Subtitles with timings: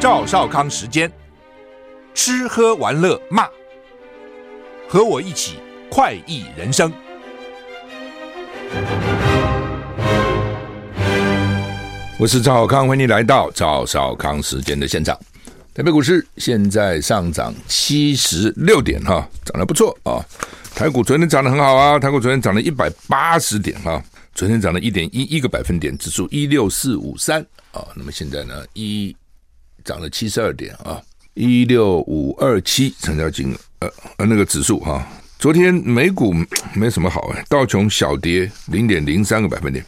[0.00, 1.12] 赵少康时间，
[2.14, 3.46] 吃喝玩乐骂，
[4.88, 5.58] 和我一起
[5.90, 6.90] 快意人生。
[12.18, 15.14] 我是赵少康，欢迎来到赵少康时间的现场。
[15.74, 20.24] 台北股市现在上涨七十六点，哈，涨得不错啊。
[20.74, 24.02] 台股昨天涨得很好啊，台股昨天涨了一百八十点，哈，
[24.34, 27.42] 昨天涨了一点一一个百分点，指数一六四五三
[27.72, 27.86] 啊。
[27.94, 29.14] 那么现在呢，一
[29.84, 31.00] 涨了七十二点啊，
[31.34, 35.06] 一六五二七成交金额呃呃那个指数哈，
[35.38, 36.34] 昨天美股
[36.74, 39.84] 没什么好哎，道琼小跌零点零三个百分点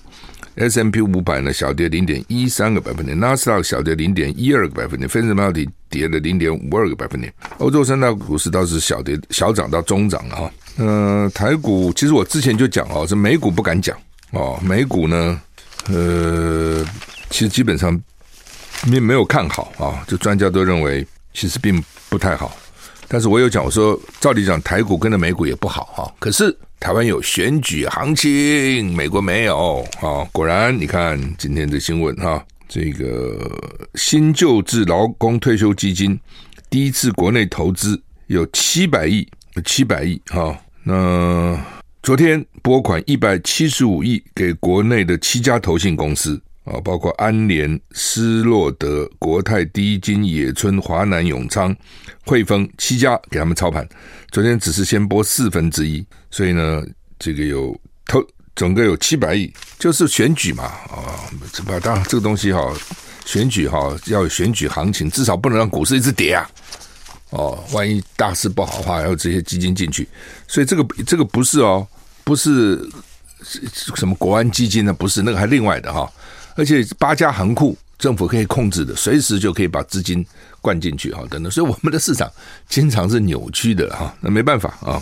[0.54, 10.52] ，S M P 五百呢小跌零点一三个百分点，纳斯达克小跌零点一二个百分点，费城半导体跌了零点五二个百分点，欧洲三大股市倒是小跌小涨到中涨了哈。
[10.78, 13.94] 嗯、台股其实我之前就讲哦，是美股不敢讲
[14.30, 15.40] 哦，美股呢
[15.88, 16.82] 呃
[17.28, 18.00] 其实基本上。
[18.88, 22.56] 没没有看好啊，就专家都认为其实并不太好。
[23.08, 26.14] 但是我有讲，我说照理讲台股跟着美股也不好哈。
[26.18, 30.26] 可是台湾有选举行情，美国没有啊。
[30.32, 33.38] 果然你看今天的新闻哈，这个
[33.94, 36.18] 新旧制劳工退休基金
[36.70, 39.28] 第一次国内投资有七百亿，
[39.64, 40.58] 七百亿哈。
[40.82, 41.56] 那
[42.02, 46.40] 昨天拨款一百七十五亿给国内的七家投信公司。
[46.64, 51.74] 啊，包括安联、施洛德、国泰、第一金、野村、华南永昌、
[52.24, 53.86] 汇丰七家给他们操盘。
[54.30, 56.82] 昨天只是先拨四分之一，所以呢，
[57.18, 62.72] 这个有投，总共有七百亿，就是选举嘛，啊，这当然这个东西哈，
[63.24, 66.48] 选举哈要有选举行情，至少不能让股市一直跌啊。
[67.30, 70.06] 哦，万一大势不好的话，要有这些基金进去，
[70.46, 71.84] 所以这个这个不是哦，
[72.22, 72.88] 不是
[73.96, 76.08] 什么国安基金呢，不是那个还另外的哈。
[76.56, 80.24] 而且八家行库政府可以控制的，随时就可以把资金
[80.60, 81.50] 灌进去哈，等等。
[81.50, 82.30] 所以我们的市场
[82.68, 85.00] 经常是扭曲的哈， 那没办法啊。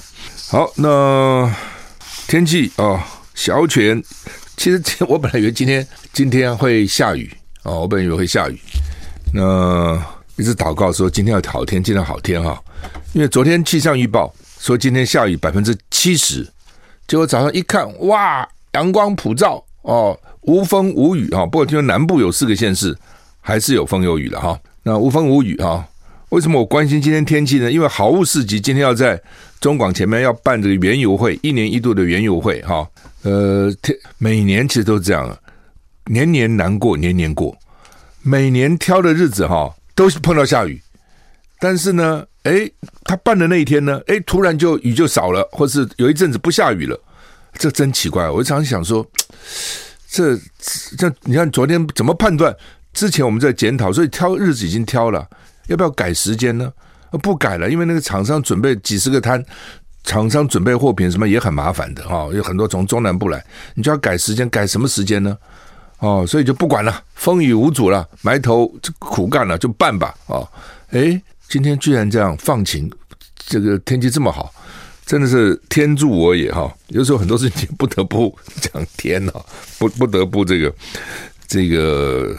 [0.48, 1.50] 好，那
[2.28, 4.02] 天气啊，小犬，
[4.56, 8.60] 其实我本来以为今天今天会下雨啊，我本以为会下雨。
[9.32, 10.00] 那
[10.36, 12.62] 一直祷告说今天要好天，今天好天哈，
[13.12, 16.46] 因为昨天气象预报说今天下雨百分之七十，
[17.08, 20.18] 结果早上一看，哇，阳光普照哦。
[20.42, 22.96] 无风无雨啊，不过听说南部有四个县市
[23.40, 24.58] 还是有风有雨的哈。
[24.82, 25.86] 那无风无雨啊，
[26.30, 27.70] 为什么我关心今天天气呢？
[27.70, 29.20] 因为好物市集今天要在
[29.60, 32.88] 中广前面要办这个原油会，一年一度的原油会哈。
[33.22, 35.38] 呃，天每年其实都是这样，
[36.06, 37.54] 年年难过年年过，
[38.22, 40.80] 每年挑的日子哈都是碰到下雨，
[41.58, 42.72] 但是呢，诶，
[43.04, 46.98] 他办的那一天呢，诶，突然就雨就少了，或是有一阵子不下雨了，
[47.58, 48.30] 这真奇怪。
[48.30, 49.06] 我常想说。
[50.10, 50.36] 这
[50.98, 52.54] 这，你看昨天怎么判断？
[52.92, 55.24] 之前我们在检讨，所以挑日子已经挑了，
[55.68, 56.72] 要不要改时间呢？
[57.22, 59.44] 不改了，因为那个厂商准备几十个摊，
[60.02, 63.44] 厂商准备货品什么也很麻烦的哈，有很多从中南部来，
[63.74, 65.36] 你就要改时间，改什么时间呢？
[66.00, 68.66] 哦，所以就不管了，风雨无阻了，埋头
[68.98, 70.14] 苦干了，就办吧。
[70.26, 70.48] 哦，
[70.90, 72.90] 诶，今天居然这样放晴，
[73.36, 74.52] 这个天气这么好。
[75.10, 76.72] 真的是天助我也哈！
[76.86, 79.32] 有时候很多事情不得不讲天呐，
[79.76, 80.72] 不不得不这个
[81.48, 82.38] 这个，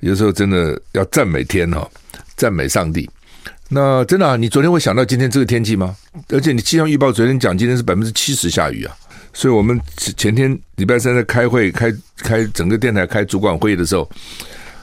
[0.00, 1.90] 有时候真的要赞美天哈，
[2.36, 3.08] 赞美上帝。
[3.70, 5.96] 那真的啊，你昨天会想到今天这个天气吗？
[6.28, 8.94] 而且你气象预报昨天讲今天是百分之七十下雨啊，
[9.32, 9.80] 所以我们
[10.18, 14.06] 前天礼拜三在开会开开整个电台开主管会议的时候，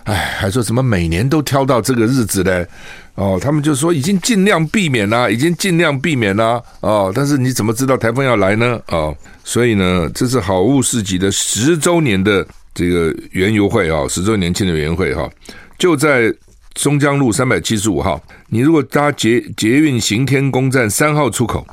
[0.04, 2.68] 哎，还说什么每年都挑到这个日子嘞？
[3.16, 6.62] 哦，他们就说已经尽量避免啦，已经尽量避免啦。
[6.82, 8.80] 哦，但是你怎么知道台风要来呢？
[8.88, 15.30] 哦，所以呢，这是好物市集的十周年的这个园游会啊，十周年庆的园游会哈，
[15.78, 16.34] 就在
[16.76, 18.22] 松江路三百七十五号。
[18.48, 21.66] 你如果搭捷捷运行天宫站三号出口，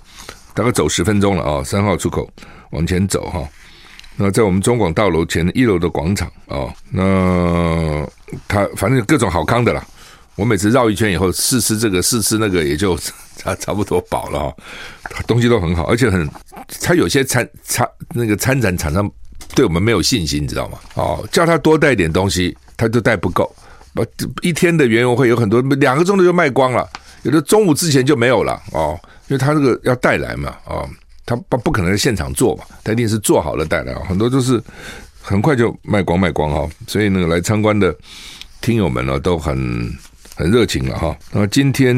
[0.55, 2.31] 大概走十分钟了啊，三号出口
[2.71, 3.43] 往前走哈。
[4.23, 8.07] 那在我们中广大楼前一楼的广场啊，那
[8.47, 9.83] 他反正各种好康的啦。
[10.37, 12.97] 我每次绕一圈以后试吃这个试吃那个也就
[13.37, 14.55] 差差不多饱了哈，
[15.27, 16.29] 东西都很好，而且很，
[16.83, 19.11] 他有些参参那个参展厂商
[19.55, 20.79] 对我们没有信心，你知道吗？
[20.95, 23.51] 哦，叫他多带点东西，他都带不够。
[23.95, 24.05] 不，
[24.43, 26.87] 一天的园游会有很多，两个钟头就卖光了，
[27.23, 30.89] 有的中午之前就没有了哦，因为他这个要带来嘛，哦，
[31.31, 34.61] 他不不可能现场做嘛，他一定是做好了带来啊，很多都是
[35.23, 37.95] 很快就卖光卖光哈，所以那个来参观的
[38.61, 39.57] 听友们呢都很。
[40.37, 41.95] 很热情了哈，那么今天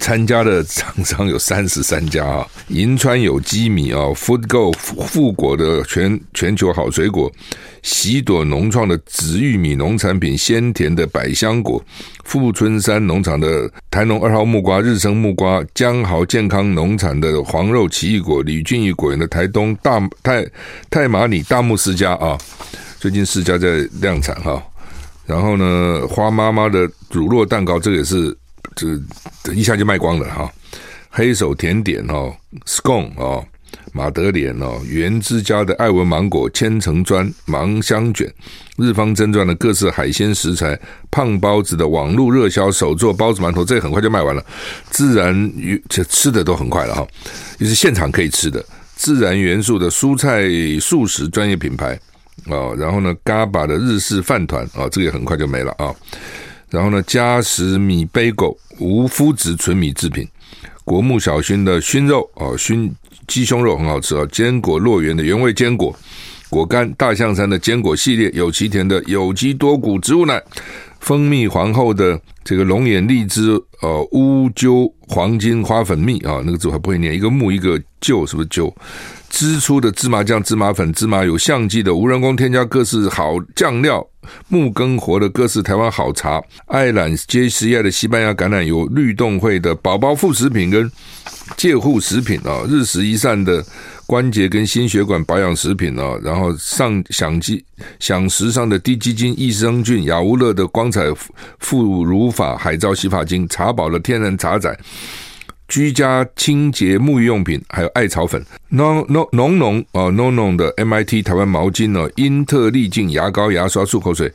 [0.00, 7.32] 参加的厂商有三十三家啊，银川有机米啊，Foodgo 富果的全全球好水果，
[7.82, 11.82] 喜朵农创的紫玉米农产品，鲜甜的百香果，
[12.24, 20.46] 富春山农场的台农二号木瓜，日升木瓜，江豪健康农产的黄肉奇异果，李俊义果园的台东大泰
[20.90, 22.36] 泰马里大木世家啊，
[22.98, 24.62] 最近世家在量产哈，
[25.26, 28.36] 然后呢，花妈妈的乳酪蛋糕，这个也是。
[28.76, 30.52] 这一下就卖光了哈，
[31.10, 32.32] 黑手甜点哦
[32.66, 33.42] ，scone 哦，
[33.92, 38.30] 马德莲哦，原之家的爱文芒果，千层砖芒香卷，
[38.76, 40.78] 日方真传的各式海鲜食材，
[41.10, 44.44] 胖包子的网络热销手做包子馒头，这很快就卖完了。
[44.90, 45.52] 自然
[45.88, 47.06] 这吃的都很快了哈，
[47.58, 48.62] 就是现场可以吃的。
[48.94, 50.44] 自然元素的蔬菜
[50.80, 51.98] 素食专业品牌
[52.46, 55.94] 哦，然后呢，嘎巴的日式饭团哦，这个也很快就没了啊。
[56.70, 60.26] 然后呢，加实米杯狗无麸质纯米制品，
[60.84, 62.94] 果木小熏的熏肉哦，熏
[63.26, 64.26] 鸡胸肉很好吃哦。
[64.32, 65.94] 坚果乐园的原味坚果
[66.50, 70.42] 果干，大象山的坚果系列，有其田的有机多谷植物奶，
[71.06, 78.74] 蜂蜜皇后的这个龙眼荔枝呃乌鸠黄金花粉蜜啊，那个字我还不会念，一个木一个鸠，是不是鸠？
[79.30, 84.04] 支出的芝麻酱、芝麻粉、芝麻有相机的无人工添加各式好酱料，
[84.48, 90.90] 木根活的各式台湾好茶，爱揽杰西亚的西班牙橄榄油，律动会的宝宝副食品跟
[91.56, 93.64] 介护食品啊，日食一善的
[94.06, 97.64] 关节跟心血管保养食品哦，然后上享基
[97.98, 101.02] 享时尚的低基金益生菌，雅乌乐的光彩
[101.58, 104.78] 复乳发海藻洗发精，茶宝的天然茶仔。
[105.68, 114.32] 居家清洁沐浴用品，还有艾草粉，no no 浓浓啊浓浓的 MIT 台湾毛巾哦，英特利净牙膏、牙刷、漱口水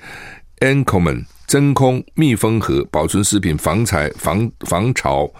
[0.59, 5.31] ，Ancoman 真空密封盒保存食品，防材防防潮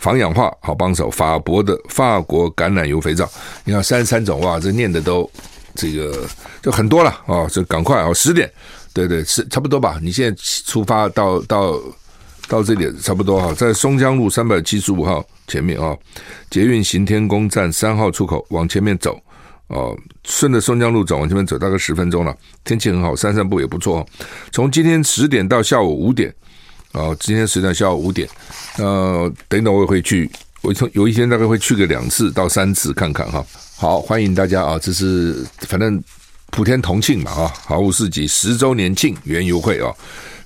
[0.00, 1.08] 防氧化好帮手。
[1.08, 3.30] 法国的法国橄榄油肥皂，
[3.62, 5.30] 你看三十三种哇，这念的都
[5.76, 6.26] 这个
[6.60, 8.50] 就很多了啊，这赶快哦，十点，
[8.92, 10.00] 对对是差不多吧？
[10.02, 10.36] 你现在
[10.66, 11.78] 出发到到。
[12.48, 15.96] 到这里差不多哈，在松江路三百七十五号前面啊，
[16.50, 19.16] 捷运行天宫站三号出口往前面走
[19.68, 22.36] 哦，顺着松江路走往前面走，大概十分钟了。
[22.64, 24.06] 天气很好，散散步也不错哦。
[24.50, 26.34] 从今天十点到下午五点
[26.92, 28.28] 啊，今天时段下午五点，
[28.78, 30.28] 呃，等等我也会去，
[30.60, 33.44] 我从有一天大概会去个两次到三次看看哈。
[33.76, 36.02] 好，欢迎大家啊，这是反正
[36.50, 39.92] 普天同庆嘛啊，好物市集十周年庆原油会啊。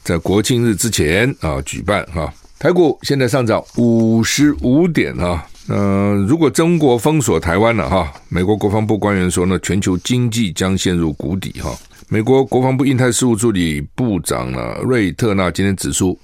[0.02, 11.75] 在国庆日之前啊举办哈，台股现在上涨五十五点哈，嗯、如果中国封锁台湾了哈，美国国防部官员说呢，全球经济将陷入谷底哈。
[12.08, 16.17] 美国国防部印太事务助理部长呢瑞特纳今天指出，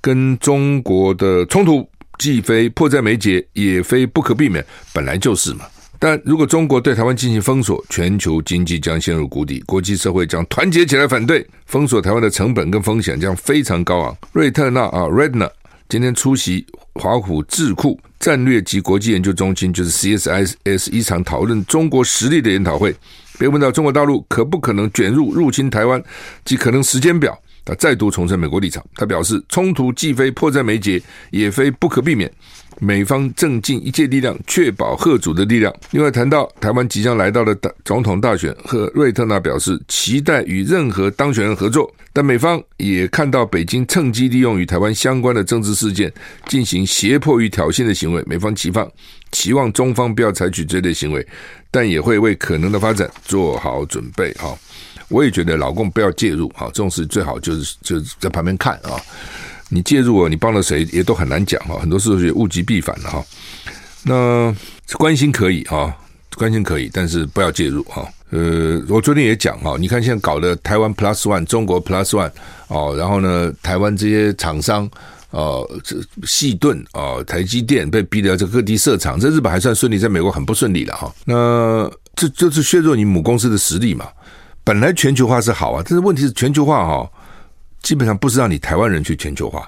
[0.00, 5.64] 跟中国的冲突既非迫在眉睫，也非不可避免，本来就是嘛。
[6.00, 14.16] 但如果中国对台湾进行封锁，全球经济将陷入谷底，国际社会将团结起来反对封锁台湾的成本跟风险将非常高昂。
[14.32, 15.50] 瑞特纳啊，Redner
[15.88, 16.64] 今天出席
[16.94, 22.94] 华府智库战略及国际研究中心，就是 CSIS 一场讨论中国实力的研讨会，
[23.36, 26.00] 被问到中国大陆可不可能卷入入侵台湾
[26.44, 27.36] 及可能时间表，
[27.68, 31.00] 他再度重申美国立场，他表示冲突既非迫在眉睫，
[31.30, 32.32] 也非不可避免。
[32.80, 35.74] 美方正尽一切力量确保吓阻的力量。
[35.90, 37.54] 另外谈到台湾即将来到的
[37.84, 46.12] 总统大选，和瑞特纳表示期待与任何当选人合作，但美方也看到北京趁机利用与台湾相关的政治事件
[46.46, 48.22] 进行胁迫与挑衅的行为。
[48.26, 48.88] 美方期望
[49.32, 51.26] 期望中方不要采取这类行为，
[51.72, 54.32] 但也会为可能的发展做好准备。
[54.38, 54.56] 好，
[55.08, 56.48] 我也觉得老公不要介入。
[56.50, 59.00] 哈，这种事最好就是就是在旁边看啊。
[59.70, 63.22] 你介入啊，你帮了谁也都很难讲哈，很多时候是物极必反的哈。
[64.02, 64.54] 那
[64.94, 65.94] 关心可以哈，
[66.36, 68.08] 关心可以，但是不要介入哈。
[68.30, 72.30] 呃，我昨天也讲哈，你看现在搞的台湾 Plus One、中国 Plus One
[72.68, 74.88] 哦，然后呢，台湾这些厂商
[75.30, 81.14] 哦，这细顿哦，台积电被逼得这各地设厂，在日本还算顺利，在美国很不顺利了哈。
[81.26, 84.06] 那这就是削弱你母公司的实力嘛？
[84.68, 87.10] 本来全球化是好啊，但是问题是全球化哈。
[87.80, 89.66] 基本上不是让你台湾人去全球化，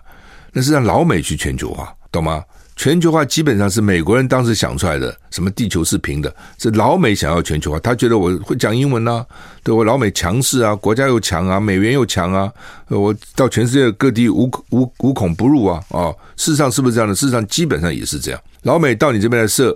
[0.52, 2.44] 那是让老美去全球化，懂吗？
[2.76, 9.24] 全球化基本上是美国人当时想出来的，什么地球是平的，是老美想要全球化，他觉得我会讲英文啊，
[9.62, 12.52] 对我老美强势啊，国家又强啊，美元又强啊，
[12.88, 17.14] 我到全世界各地无无无孔不入啊，哦，事实上是不是这样的？
[17.14, 19.74] 事实上基本上也是这样，老美到你这边来设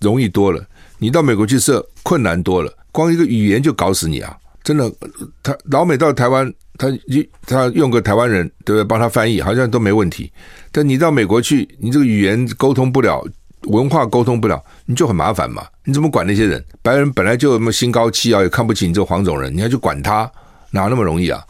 [0.00, 0.62] 容易多了，
[0.98, 4.36] 你到美国去设困难多了，光一个语言就搞死你啊！
[4.66, 4.90] 真的，
[5.42, 6.52] 他老美到台湾。
[6.78, 6.88] 他
[7.46, 8.84] 他用个台湾人对不对？
[8.84, 10.30] 帮他翻译，好像都没问题。
[10.70, 13.26] 但你到美国去，你这个语言沟通不了，
[13.62, 15.66] 文化沟通不了，你就很麻烦嘛。
[15.84, 16.62] 你怎么管那些人？
[16.82, 20.30] 白人本来就有那么心高气傲，也看不起你这个黄种人，你还去管他，
[20.70, 21.42] 哪那么容易啊？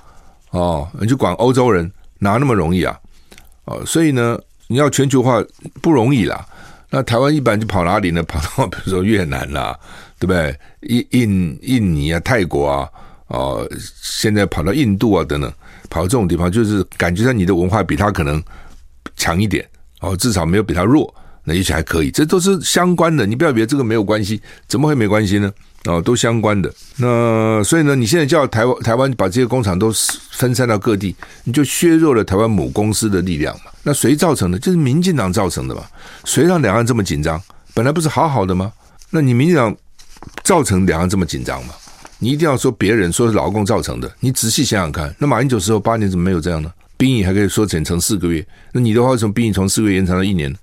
[0.50, 2.96] 哦，你去管欧洲人，哪那么容易啊？
[3.64, 5.42] 哦，所以呢，你要全球化
[5.82, 6.46] 不容易啦。
[6.88, 8.22] 那台湾一般就跑哪里呢？
[8.30, 9.76] 跑到比如说越南啦，
[10.18, 10.58] 对不对？
[10.82, 12.88] 印印印尼啊，泰国啊。
[13.28, 13.68] 哦，
[14.00, 15.52] 现在跑到印度啊等等，
[15.90, 18.40] 跑到这种地方，就是感觉上你的文化比他可能
[19.16, 19.68] 强一点，
[19.98, 23.26] 哦，至少没有比他弱，那也许还可以，这都是相关的。
[23.26, 25.52] 你不要以为这个没有关系，怎么会没关系呢？
[25.86, 26.72] 哦，都相关的。
[26.98, 29.92] 那所以呢，你现在叫台湾台湾把这些工厂都
[30.30, 33.72] 分散到各地，你就削弱了台湾母公司的力量嘛。
[33.82, 34.58] 那谁造成的？
[34.60, 35.82] 就是民进党造成的嘛。
[36.24, 37.42] 谁让两岸这么紧张？
[37.74, 38.72] 本来不是好好的吗？
[39.10, 39.76] 那你民进党
[40.42, 41.74] 造成两岸这么紧张嘛？
[42.18, 46.72] 你一定要说别人说是老共造成的，你仔细想想看，那马英九时候八年怎么没有这样呢？
[46.96, 50.54] 兵役还可以缩减成四个月，那你的话为什么兵役从四个月延长到一年？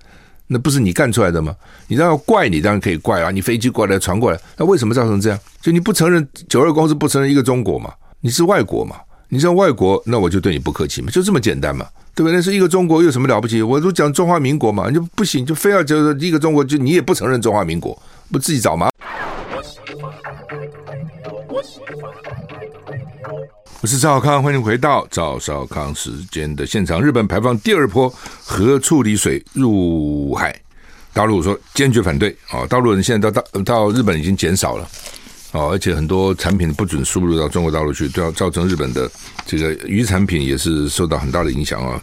[0.46, 1.54] 那不是你干出来的吗？
[1.86, 5.38] 你当然要怪你，当然可以怪啊，你飞机过来传过来，那为什么造成这样？
[5.62, 7.92] 就你不承认九二共识，不承认一个中国嘛？
[8.20, 8.96] 你是外国嘛？
[9.28, 12.36] 你是外国，那我就对你不客气嘛，就这么简单嘛，对不对？
[12.36, 13.62] 那是一个中国有什么了不起？
[13.62, 17.96] 我都讲中华民国嘛，你就不行，就非要就是一个中国，就你也不承认中华民国，
[18.30, 18.88] 不自己找麻
[23.84, 27.02] 我是赵少康，欢迎回到赵少康时间的现场。
[27.02, 28.08] 日本排放第二波
[28.42, 30.58] 核处理水入海，
[31.12, 32.66] 大陆说坚决反对啊！
[32.66, 34.88] 大陆人现在到到到日本已经减少了
[35.52, 39.06] 啊，而且很多产品不准输入到中国大陆去，都要造成日本的
[39.44, 42.02] 这个渔产品也是受到很大的影响啊！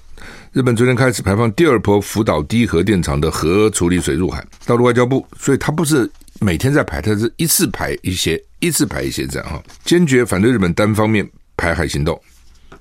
[0.51, 6.07] 日本昨天开始排放第二波福岛第一核电厂的核处理水入海，大陆外交部，所以它不是
[6.39, 11.27] 每天在排，它是一次排一些，一次排一些这样哈，坚决反对日本单方面。
[11.61, 12.19] 排海行动，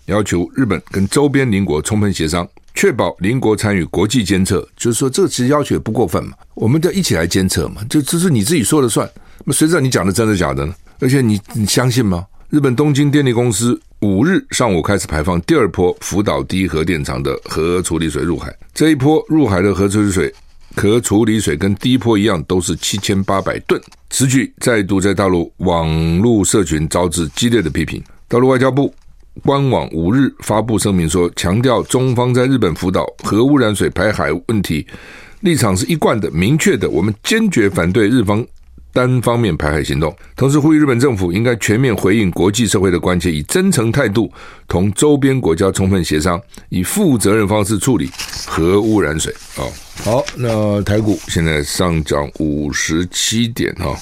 [0.07, 4.67] 要求日本跟周边邻国充分协商，确保邻国参与国际监测。
[4.75, 9.07] 就是说，这个其实要求也不过分嘛，我们就一起来监测嘛，就这是你自己说了算。
[9.45, 10.75] 那谁知道你讲的真的假的呢？
[10.99, 12.25] 而且你你相信吗？
[12.49, 20.35] 日本东京电力公司五日上午开始排放第二波福岛第一核电厂的核处理水入海，这一波入海的核处理水，
[20.75, 23.79] 核处理水跟第一波一样，都是七千八百吨。
[24.09, 28.03] 此举再度在大陆网络社群招致激烈的批评。
[28.31, 28.95] 大陆外交部
[29.43, 34.87] 官网五日发布声明说，强调中方在日本福岛核污染水排海问题
[35.41, 38.47] 立场是一贯的、明确的，我们坚决反对日方
[38.93, 44.33] 单方面排海行动，同时呼吁日本政府应该全面回应国际社会的关切，以真诚态度
[44.69, 48.09] 同周边国家充分协商，以负责任方式处理
[48.47, 49.35] 核污染水。
[49.57, 49.73] 好，
[50.05, 53.93] 好，那台股现在上涨五十七点哈。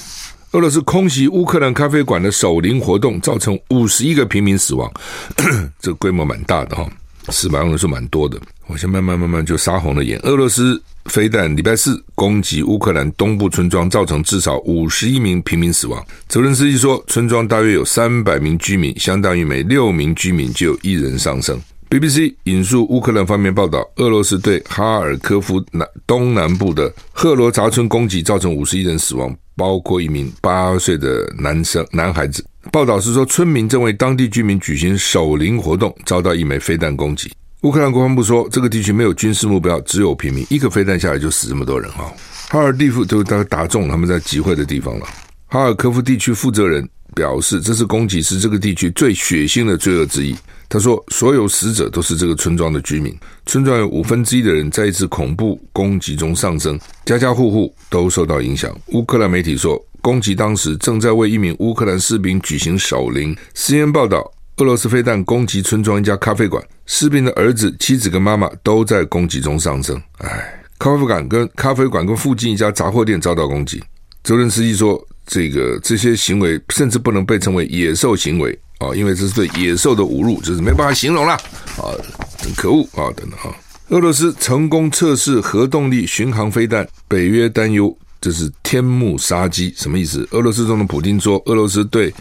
[0.53, 4.91] 俄罗斯空袭乌克兰咖啡馆的守灵活动，造成五十一个平民死亡，
[5.79, 6.89] 这规模蛮大的哈，
[7.29, 8.39] 死亡人数蛮多的。
[8.65, 10.19] 我先慢慢慢慢就杀红了眼。
[10.23, 16.03] 俄罗斯飞弹礼拜四攻击乌克兰东部村庄，造成至少五十一名平民死亡。
[16.27, 21.61] 泽伦斯基说，村庄大约有三百名居民，相当于每六名居民就有一人丧生。
[21.89, 29.35] BBC 引述乌克兰方面报道，俄罗斯对哈尔科夫南东南部的赫罗扎村攻击，造成五十一人死亡。
[29.55, 32.45] 包括一名八岁的男生男孩子。
[32.71, 37.33] 报道是说，村民正为当地居民举行守灵活动，遭到一枚飞弹攻击。
[37.63, 40.45] 乌克兰国防部说，这个地区没有军事目标，只有平民。
[40.49, 42.05] 一个飞弹下来就死这么多人哈。
[42.49, 45.07] 哈尔蒂夫都大概打中他们在集会的地方了。
[45.47, 50.35] 哈尔科夫地区负责人表示，这次攻击是这个地区最血腥的罪恶之一。
[50.69, 63.35] 他说：“所有死者都是这个村庄的居民，村庄有五分之一的人在一次恐怖攻击中丧生，家家户户都受到影响。”乌克兰媒体说，攻击当时正在为一名乌克兰士兵举行守灵。
[63.55, 69.99] C N 报道，俄罗斯飞弹攻击村庄一家咖啡馆，士兵的儿子、妻子跟妈妈都在攻击中丧生。
[70.19, 73.81] 唉，咖啡馆跟咖啡馆跟附近一家杂货店遭到攻击。
[74.23, 81.33] 泽伦斯基说：“这个这些行为甚至不能被称为野兽行为。”啊，因为这是对野兽的侮辱，就是没办法形容了
[81.75, 81.91] 啊，
[82.37, 83.53] 很可恶啊，等等啊。
[83.89, 90.25] 俄罗斯成功测试核动力巡航飞弹，北约担忧这是天幕杀机，什么意思？
[90.31, 92.13] 俄罗斯总统普京说，俄罗斯对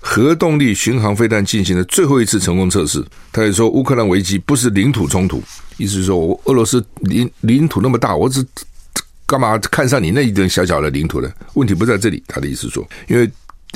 [0.00, 3.04] 核动力巡航飞弹进行了最后一次成功测试。
[3.30, 5.42] 他也说，乌克兰危机不是领土冲突，
[5.76, 8.42] 意思是说我俄罗斯领领土那么大，我只
[9.26, 11.30] 干嘛看上你那一点小小的领土呢？
[11.54, 12.22] 问题不在这里。
[12.26, 13.30] 他的意思说，因为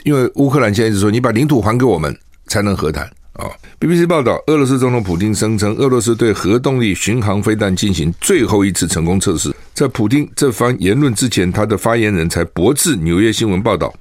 [0.05, 2.17] 因为乌克兰现在是说，你把领土还给我们。
[2.47, 3.05] 才能和谈
[3.35, 3.47] 啊
[3.79, 9.55] ！BBC 报道，俄罗斯总统普丁声称，俄罗斯对核动力巡航飞弹进行最后一次成功测试。
[9.73, 13.95] 在普丁这番言论之前，他的发言人才驳斥纽约新闻报道，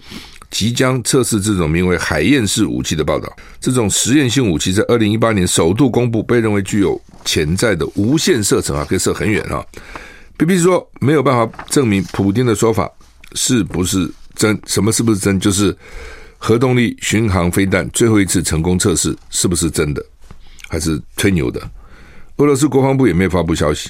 [0.50, 3.32] 即将测试这种名为“海燕式”武器的报道。
[3.62, 9.64] 这种实验性武器在二零一八年首度公布，被认为具有潜在的无限射程啊，可以射很远啊。
[10.40, 12.90] BBC 说没有办法证明普丁的说法
[13.34, 15.78] 是不是真，什么是不是真，就是
[16.38, 20.02] 核动力巡航飞弹最后一次成功测试是不是真的，
[20.70, 21.62] 还是吹牛的？
[22.38, 23.90] 俄罗斯国防部也没有发布消息。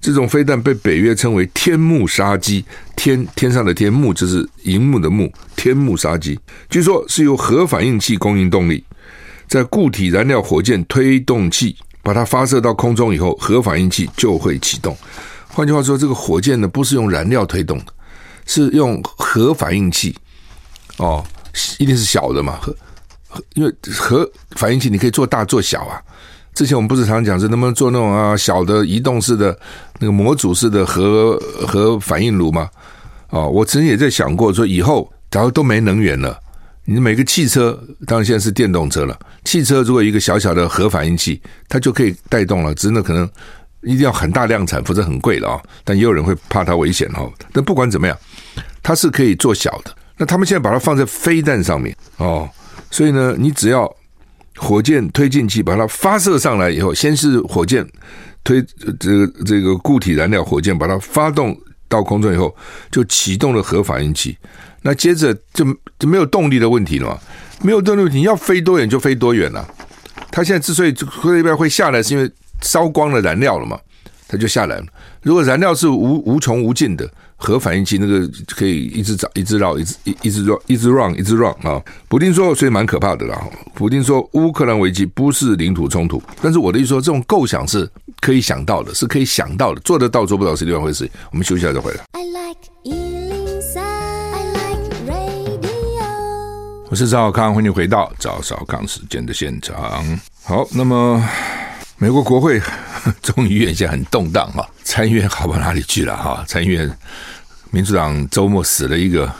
[0.00, 2.64] 这种飞弹被北约称为“天幕杀机”，
[2.96, 6.36] 天天上的天幕就是荧幕的幕，天幕杀机。
[6.68, 8.84] 据说是由核反应器供应动力，
[9.46, 14.94] 在固体燃料火箭推动器把它发射到空中以后，核反应器就会启动。
[15.54, 17.86] 换句话说，这个火箭呢不是用燃料推动的，
[18.44, 20.14] 是用核反应器。
[20.96, 21.24] 哦，
[21.78, 22.58] 一定是小的嘛？
[22.60, 22.76] 核，
[23.54, 26.02] 因为核反应器你可以做大做小啊。
[26.54, 29.56] 之前我们不是常讲，是能不能做那种啊小的移动式的
[30.00, 32.68] 那个模组式的核核反应炉吗？
[33.30, 36.36] 哦，我曾经也在想过，说以后假如都没能源了，
[36.84, 43.28] 你每个汽车，当然现在是电动车了，汽车如果一个小小的核反应器，它就可以带动了，只是那可能
[43.84, 45.62] 一定要很大量产，否则很贵了啊。
[45.84, 47.32] 但也有人会怕它危险哦。
[47.52, 48.16] 但不管怎么样，
[48.82, 49.94] 它是可以做小的。
[50.16, 52.48] 那他们现在把它放在飞弹上面哦，
[52.90, 53.90] 所以呢，你只要。
[54.56, 57.84] 火箭推进器把它发射上来以后，先是火箭
[58.44, 58.64] 推
[59.00, 62.54] 这个这个固体燃料火箭把它发动到空中以后，
[62.88, 64.38] 就启动了核反应器。
[64.82, 65.66] 那接着就
[65.98, 67.18] 就没有动力的问题了嘛？
[67.62, 69.68] 没有动力问题，你要飞多远就飞多远了。
[70.30, 72.30] 它现在之所以会会下来，是因为
[72.64, 73.78] 烧光了燃料了嘛？
[74.26, 74.86] 它就下来了。
[75.22, 77.08] 如果燃料是无无穷无尽的。
[77.36, 81.82] 核反应器那个可以一直找、一直绕、一直一一直 run、一直 run、一直 run 啊！
[82.08, 83.38] 普丁说，所以蛮可怕的啦。
[83.74, 87.86] 普丁说，乌克兰危机不是领土冲突，但是我的意思说，这种构想是
[88.20, 91.10] 可以想到的，是可以想到的，做得到做不到是另外一回事。
[91.32, 92.04] 我们休息一下再回来。
[92.12, 95.68] I like 103，I like radio。
[96.88, 100.02] 我是赵小康，欢迎回到赵少康时间的现场。
[100.44, 101.22] 好，那么
[101.96, 102.60] 美国国会
[103.22, 106.90] 众议院现在很动荡啊，参议院好不到哪里去了哈，参议院。
[107.70, 109.32] 民主党周末死了一个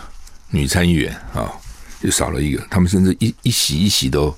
[0.51, 1.51] 女参议员啊，
[2.01, 4.35] 又少了一个，他们甚至一一席一席都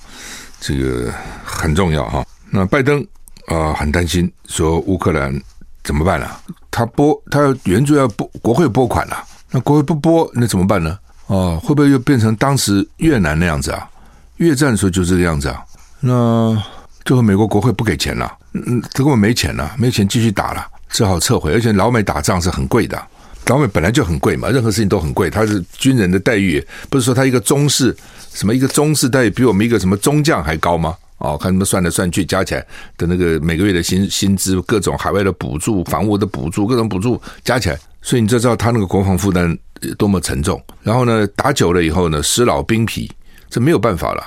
[0.61, 1.12] 这个
[1.45, 2.26] 很重要哈。
[2.50, 3.06] 那拜登
[3.47, 5.40] 啊很担心，说乌克兰
[5.82, 6.40] 怎么办了？
[6.71, 10.99] 他拨他援助要拨国会拨款了，那国会不拨那怎么办呢？
[11.28, 13.88] 哦，会不会又变成当时越南那样子啊？
[14.36, 15.62] 越战的时候就这个样子啊？
[16.00, 16.62] 那
[17.06, 23.00] 最后美国国会不给钱了，嗯，他根本没钱了，没钱继续打了，只好撤回，而且老美打仗是很贵的。
[23.47, 25.30] 老美本来就很贵嘛，任何事情都很贵。
[25.30, 27.97] 他是军人的待遇，不是说他一个中士，
[28.32, 30.97] 什么一个中士待遇比我们一个什么中将还高吗？
[31.19, 32.66] 哦，看他们算来算去，加起来
[32.99, 39.56] 的那个每个月的薪薪资，各种海外的补助、房屋的补助，各种补助加起来，所以你就知道他那个国防负担
[39.97, 40.60] 多么沉重。
[40.82, 43.08] 然后呢，打久了以后呢，死老兵疲，
[43.49, 44.25] 这没有办法了。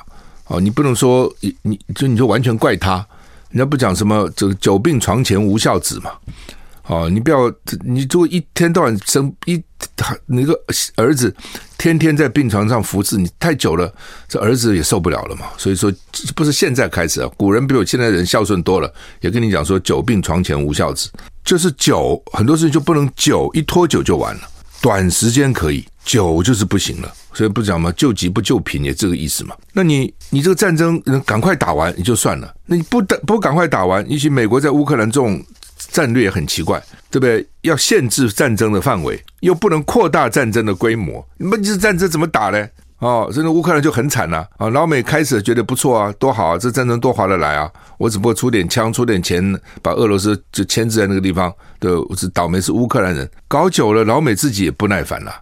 [0.49, 2.95] 哦，你不能说你你就你就完全怪他，
[3.49, 6.11] 人家不讲什么这个久病床前无孝子嘛。
[6.87, 7.47] 哦，你不要，
[7.85, 9.63] 你如果一天到晚生一
[9.95, 10.59] 他那个
[10.95, 11.31] 儿子，
[11.77, 13.93] 天天在病床上服侍你太久了，
[14.27, 15.45] 这儿子也受不了了嘛。
[15.55, 15.93] 所以说，
[16.35, 21.11] 不是现在开始啊，古人比我现在人孝顺多了，也跟你讲说，久病床前无孝子，
[21.45, 24.41] 就是久很多事情就不能久，一拖久就完了。
[24.81, 27.13] 短时间可以，久就是不行了。
[27.33, 29.55] 所以不讲嘛，救急不救贫也这个意思嘛。
[29.73, 35.43] 那你你这个战争赶快打完也就算了，那你不打不赶快打完，也许美国在乌克兰这种。
[35.91, 36.77] 战略很奇怪，
[37.09, 37.43] 对不对？
[37.61, 41.25] 要限制战争的范围，又不能扩大战争的规模。
[41.37, 42.67] 那这战争怎么打呢？
[42.99, 47.71] 哦，真的乌克兰就很惨了啊，老美开始觉得不错啊，多好啊，这战争多划得来啊！
[47.97, 51.53] 我只不过出点枪，出点钱，把俄罗斯就牵制在那个地方。
[51.79, 55.33] 对，我是倒霉是乌克兰人，搞久了，老美自己也不耐烦了。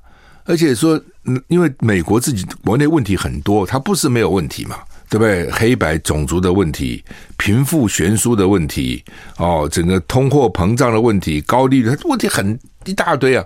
[0.46, 1.02] 而且说，
[1.48, 4.78] 因为美国自己国内问题很多，它不是没有问题嘛。
[5.10, 5.50] 对不对？
[5.52, 7.02] 黑白种族的问题，
[7.38, 9.02] 贫富悬殊的问题，
[9.38, 13.42] 哦，整个通货膨胀的问题，高利率，问题很一大堆啊。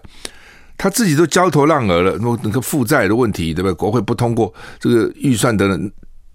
[0.82, 3.74] 他自己都焦头烂额了，那那个负债的问题，对不对？
[3.76, 5.80] 国会不通过这个预算的，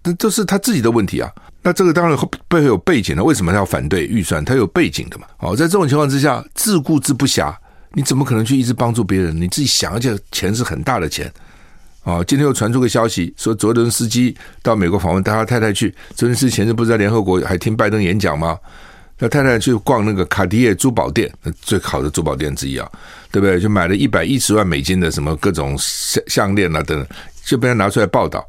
[0.05, 1.29] 那这是他自己的问题啊。
[1.63, 4.45] 那这个当然背后有背景的，为什么他要反对预算？
[4.45, 5.27] 他有背景的嘛。
[5.41, 7.53] 哦，在这种情况之下，自顾自不暇，
[7.95, 9.35] 你怎么可能去一直帮助别人？
[9.35, 11.29] 你自己想，而且钱是很大的钱。
[12.05, 14.33] 啊，今天又传出个消息，说泽伦斯基
[14.63, 15.93] 到美国访问，带他太太去。
[16.15, 18.57] 泽伦斯基前阵不是在联合国还听拜登演讲吗？
[19.19, 22.91] 他太太去逛那个卡地亚珠宝店，最好的珠宝店之一啊，
[23.31, 23.59] 对不对？
[23.59, 27.07] 就买了一百一十万美金的什么各种项项链啊等等，
[27.45, 28.47] 就被他拿出来报道，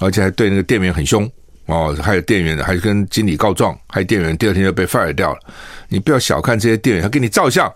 [0.00, 1.30] 而且还对那个店员很凶
[1.66, 5.38] 哦，还有店员还跟经理告状，还有店员第二天就被 fire 掉了。
[5.88, 7.70] 你不要小看这些店员，他给你照相，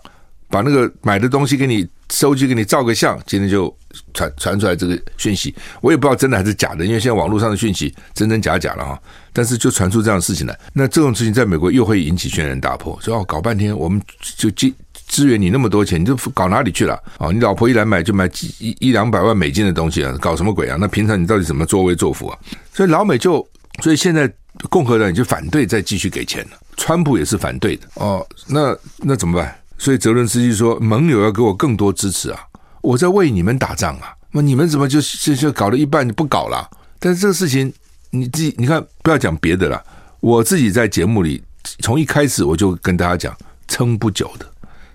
[0.49, 3.75] 把那个买的东西给你收机给你照个相，今天就
[4.13, 9.01] 传传出来这个讯息，我也不知道真的还是假的，因为现在网络上的讯息真真假假了哈。
[9.33, 14.01] 但是就传出这样的事情来，那这种事情在美国又会引起轩然大波，说哦，搞半天我们
[14.37, 14.73] 就支
[15.07, 16.97] 支援你那么多钱，你就搞哪里去了？
[17.17, 20.77] 哦，你老婆一来买就买几一一两百万美金的东西啊，搞什么鬼啊？
[20.79, 22.39] 那平常你到底怎么作威作福啊？
[22.73, 23.45] 所以老美就，
[23.81, 24.31] 所以现在
[24.69, 28.25] 共和党就反对再继续给钱了，川普也是反对的哦。
[28.47, 29.53] 那那怎么办？
[29.77, 32.39] 所以泽伦斯基说，盟友要给我更多支持啊！
[32.81, 34.13] 我在为你们打仗啊！
[34.31, 36.69] 那你们怎么就就就搞了一半就不搞了？
[36.99, 37.71] 但是这个事情
[38.09, 39.83] 你自己你看，不要讲别的了。
[40.21, 41.43] 我自己在节目里
[41.79, 44.45] 从一开始我就跟大家讲，撑不久的，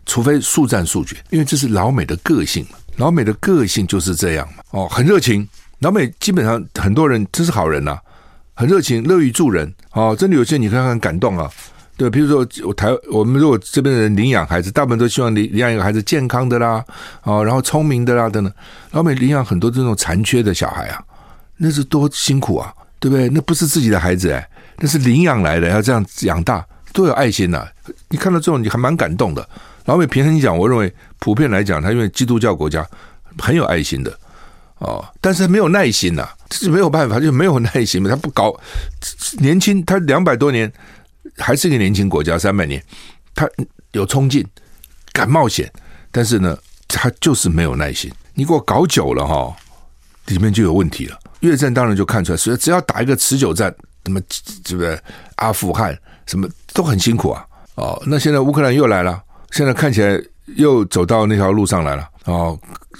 [0.06, 2.78] 除非速战速决，因为这是老美的个性嘛。
[2.96, 4.62] 老美的个性就是这样嘛。
[4.70, 5.46] 哦，很热情，
[5.80, 8.00] 老美基本上很多人真是好人呐、啊，
[8.54, 9.72] 很热情，乐于助人。
[9.92, 11.50] 哦，真的有些你看看感动啊。
[12.00, 16.82] 对，比如说我台我们如果这边的人领养孩子，大部分都希望领领养一个孩子健康的啦，
[17.24, 18.50] 哦，然后聪明的啦等等。
[18.92, 21.04] 老美领养很多这种残缺的小孩啊，
[21.58, 23.28] 那是多辛苦啊，对不对？
[23.28, 27.68] 那不是自己的孩子哎，那是领养来的，要这样养大，多有爱心呐、
[28.08, 29.46] 你看到这种，你还蛮感动的。
[29.84, 32.82] 老美平衡讲，我认为普遍来讲，他因为基督教国家
[33.38, 34.10] 很有爱心的
[34.78, 38.08] 哦，但是他没有耐心呐、这是没有办法，就没有耐心嘛。
[38.08, 38.58] 他不搞
[39.40, 40.72] 年轻，他两百多年。
[41.40, 42.80] 还是一个年轻国家，三百年，
[43.34, 43.48] 他
[43.92, 44.46] 有冲劲，
[45.12, 45.68] 敢冒险，
[46.12, 48.12] 但是呢，他就是没有耐心。
[48.34, 49.56] 你给我搞久了哈，
[50.26, 51.18] 里面就有问题了。
[51.40, 53.74] 越战当然就看出来，所以只要打一个持久战，
[54.04, 54.20] 什么
[54.62, 55.02] 这个？
[55.36, 57.42] 阿富汗什么都很辛苦啊。
[57.76, 59.22] 哦，那现在乌克兰又来了，
[59.52, 60.20] 现在看起来
[60.56, 62.06] 又走到那条路上来了。
[62.26, 62.58] 哦，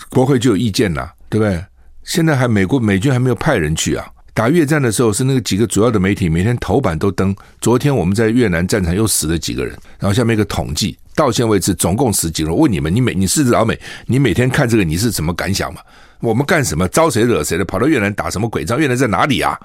[0.08, 1.62] 国会就有意见了，对不对？
[2.02, 4.10] 现在还美国美军还没有派人去啊。
[4.40, 7.36] 打越战的时候，是那个几个主要的媒体每天头版都登。
[7.60, 12.58] 昨天我们在越南战场又死了几个人，然后下面一个统计，到现在为止总共死几个人。
[12.58, 15.82] 问你们，你每你是老美，你每天看这个，你是什么感想嘛？
[16.20, 16.88] 我们干什么？
[16.88, 17.64] 招谁惹谁了？
[17.66, 18.80] 跑到越南打什么鬼仗？
[18.80, 19.60] 越南在哪里啊？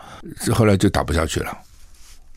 [0.53, 1.57] 后来就打不下去了。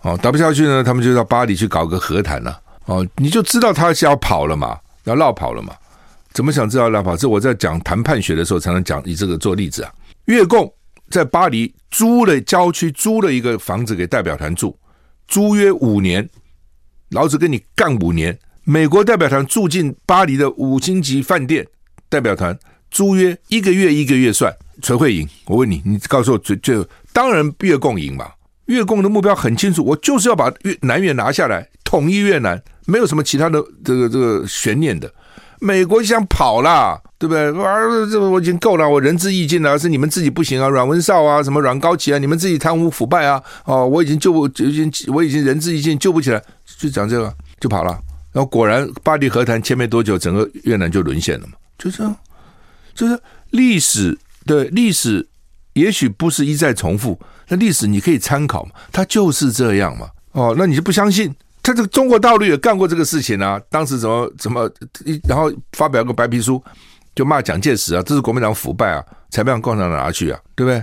[0.03, 2.57] 哦，打不下去呢，他们就到巴黎去搞个和谈了。
[2.85, 5.74] 哦，你就知道他是要跑了嘛，要落跑了嘛？
[6.33, 7.16] 怎么想知道落跑？
[7.16, 9.90] 这我在讲谈判学的时候才能讲，以这个做例子啊。
[10.27, 10.72] 越共。
[11.11, 14.79] 在巴黎租了郊区租了一个房子给代表团住，
[15.27, 16.29] 租约五年，
[17.11, 18.38] 老子跟你干五年。
[18.64, 21.66] 美国代表团住进巴黎的五星级饭店，
[22.09, 22.59] 代表团
[22.90, 25.27] 租约一个月一个月算，谁会赢？
[25.47, 28.31] 我问你，你告诉我，最最当然越共赢嘛。
[28.66, 35.11] 越共的目标很清楚，我就是要把越南越拿下来，统一越南，没有什么其他的这个这个悬念的。
[35.61, 37.49] 美国想跑啦，对不对？
[37.62, 37.77] 啊，
[38.11, 46.42] 这我已经够了，我仁至义尽了，是你们自己不行啊，阮文绍啊，什么阮高旗啊，你们自己贪污腐败啊，哦，我已经救不，已经我已经仁至义尽，救不起来，
[46.79, 47.90] 就讲这个就跑了。
[48.33, 52.16] 然后果然巴黎和谈签没多久，整个越南就沦陷了嘛，就这样，
[52.94, 53.18] 就是
[53.51, 54.16] 历史
[54.47, 55.27] 对历史，
[55.73, 57.18] 也许不是一再重复，
[57.49, 60.09] 那历史你可以参考嘛，它就是这样嘛。
[60.33, 61.35] 哦，那你就不相信？
[61.62, 64.71] 他这个中国大陆也干过这个事情啊，当时怎么怎么，
[65.29, 66.62] 然后发表个白皮书，
[67.14, 70.83] 就骂蒋介石啊，这是国民党腐败啊，才被共产党拿去啊，对不对？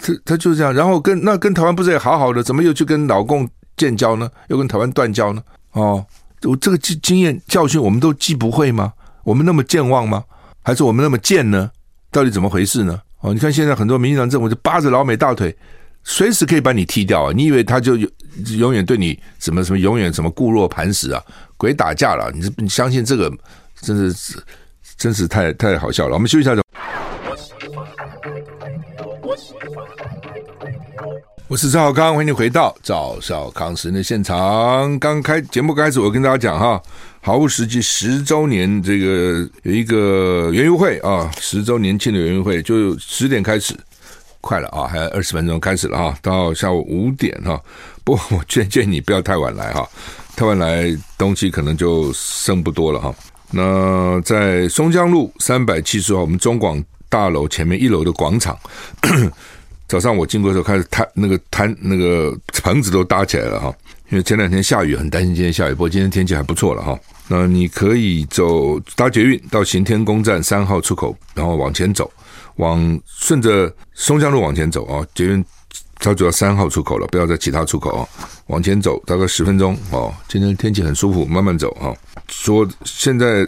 [0.00, 4.28] 他他就是这样，然后跟那跟台湾不是也好好的，怎么又去跟老共建交呢？
[4.48, 5.42] 又跟台湾断交呢？
[5.72, 6.04] 哦，
[6.42, 8.92] 我这个经经验教训我们都记不会吗？
[9.22, 10.24] 我们那么健忘吗？
[10.62, 11.70] 还是我们那么贱呢？
[12.10, 13.00] 到底怎么回事呢？
[13.20, 15.56] 哦，你看现在很多民进党政府就扒着老美大腿。
[16.04, 17.32] 随时可以把你踢掉啊！
[17.34, 18.08] 你以为他就有
[18.56, 21.22] 永远对你什么什么永远什么固若磐石啊？
[21.56, 22.30] 鬼打架了！
[22.32, 23.32] 你你相信这个？
[23.80, 24.36] 真是
[24.96, 26.14] 真是太太好笑了！
[26.14, 26.60] 我们休息一下。
[31.46, 34.98] 我是赵少康，欢迎你回到赵少康时的现场。
[34.98, 36.82] 刚开节目开始，我跟大家讲哈，
[37.22, 43.74] 好物实际十周年这个有一个园游会啊，十周年庆的园游会就十点开始。
[44.40, 47.60] 快了啊，还有二十分钟开始了啊，到下午五点哈。
[48.08, 49.86] 不过 我劝劝你不要太晚来哈，
[50.34, 53.14] 太晚来东西可能就剩不多了哈。
[53.50, 58.58] 那在松江路三百七十号，我们中广大楼前面一楼的广场，
[59.86, 63.70] 早上我经过的时候开始摊那个摊那个棚子都搭起来了哈。
[64.08, 66.98] 因为前两天下雨，很担心今天下雨，不过今天天气还不错了哈。
[67.28, 72.10] 那你可以走搭捷运到行天宫站三号出口，然后往前走。
[72.56, 75.44] 往顺着松江路往前走啊，捷运
[75.98, 78.08] 它主要三号出口了，不要在其他出口啊。
[78.46, 80.14] 往前走大概十分钟哦。
[80.28, 81.94] 今天天气很舒服，慢慢走哈。
[82.28, 83.44] 说现在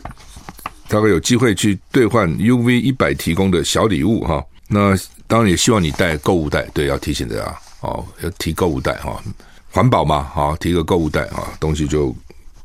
[0.88, 4.44] 大概有机会去兑换 UV 一百提供的小礼物哈。
[4.68, 9.22] 那当然也希望你带购物袋，对，要提醒大家哦，要提购物袋哈，
[9.70, 12.14] 环保嘛，好，提个购物袋啊，东西就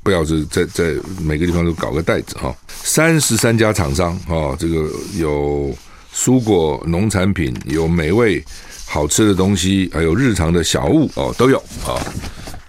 [0.04, 2.56] 不要是在在每个地方都搞个袋子哈。
[2.68, 5.76] 三十三家厂商哈，这个有
[6.16, 8.42] 蔬果、农产品，有美味
[8.86, 12.00] 好吃的东西，还有日常的小物哦，都有啊。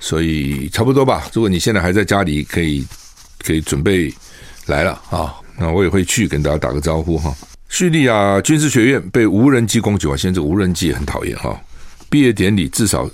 [0.00, 1.28] 所以差不多吧。
[1.32, 2.84] 如果你现在还在家里，可以
[3.38, 4.12] 可以准备
[4.66, 5.34] 来了啊。
[5.56, 7.34] 那我也会去跟大家打个招呼哈。
[7.68, 11.58] 叙利亚军事学院被无人机攻击，我现在这无人机也很讨厌哈。
[12.10, 13.08] 毕业典礼至少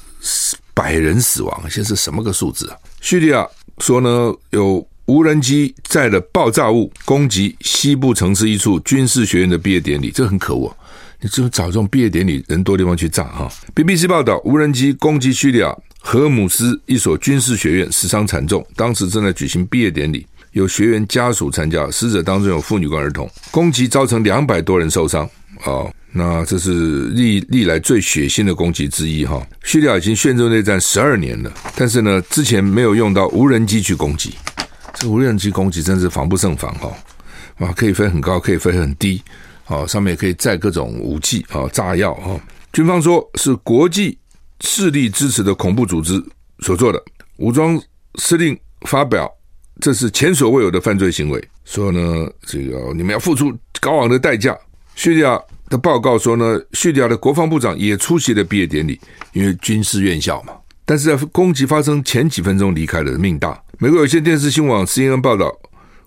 [0.74, 2.76] 百人死亡，现在是什么个数字啊？
[3.00, 3.46] 叙利亚
[3.78, 10.74] 说呢，有无人机载了爆炸物攻击西部城市一处军事学院的毕业典礼，这很可恶。
[11.20, 13.50] 你只有找这种毕业典礼人多地方去炸哈。
[13.74, 20.26] BBC 报道，无人机攻击叙利亚荷姆斯一所军事学院，死伤惨重，当时正在举行毕业典礼。
[20.52, 23.28] 有学员家属参加，死者当中有妇女跟儿童。
[23.50, 25.28] 攻击造成两百多人受伤。
[25.64, 29.40] 哦，那这是历历来最血腥的攻击之一哈。
[29.64, 34.34] 叙利亚已经陷入内战十二年了，但是呢，之前没有用到无人机去攻击。
[34.94, 36.92] 这无人机攻击真是防不胜防哈。
[37.58, 39.22] 啊，可以飞很高，可以飞很低，
[39.66, 42.40] 啊，上面也可以载各种武器啊，炸药哈。
[42.72, 44.18] 军方说是国际
[44.60, 46.22] 势力支持的恐怖组织
[46.60, 47.02] 所做的。
[47.36, 47.80] 武装
[48.16, 49.30] 司令发表。
[49.80, 51.42] 这是前所未有的犯罪行为。
[51.64, 54.56] 说呢，这个你们要付出高昂的代价。
[54.94, 59.00] 叙利亚的报告说呢，叙利亚的国防部长也出席了毕业典礼，
[59.32, 60.52] 因为军事院校嘛。
[60.92, 63.58] 但是在攻击发生前几分钟离开了，命大。
[63.78, 65.50] 美国有线电视新闻网 CNN 报道，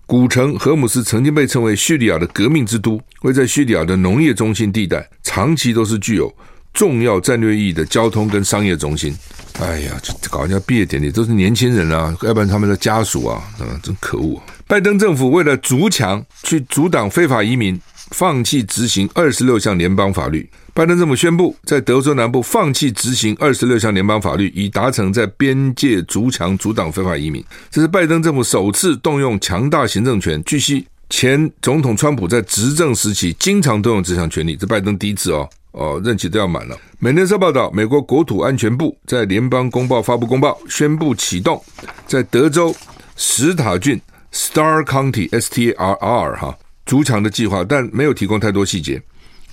[0.06, 6.32] 古城荷姆斯曾经被称为叙利亚的革命之都，位在叙利亚的农业中心地带，长期都是具有
[6.72, 9.12] 重要战略意义的交通跟商业中心。
[9.58, 14.40] 哎呀，这搞人家毕业典礼都是年轻人啊，要不然他们的家属啊，啊，真可恶！
[14.68, 17.76] 拜登政府为了逐强去阻挡非法移民，
[18.10, 20.48] 放弃执行二十六项联邦法律。
[20.72, 27.42] 拜登政府宣布，在德州南部放弃执行二十六项联邦法律，以达成在边界筑墙阻挡非法移民。
[27.70, 30.42] 这是拜登政府首次动用强大行政权。
[30.44, 35.48] 据悉，前总统川普在执政时期经常动用这项权力，这拜登第一次哦。
[35.72, 36.78] 哦，任期都要满了。
[36.98, 41.62] 美联社报道，美国国土安全部在联邦公报发布公报，宣布启动
[42.06, 42.74] 在德州
[43.14, 44.00] 史塔郡
[44.32, 49.02] （Star County，S-T-A-R-R） 哈筑墙的计划，但没有提供太多细节。